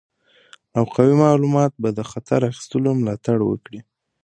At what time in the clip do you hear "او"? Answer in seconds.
0.77-0.83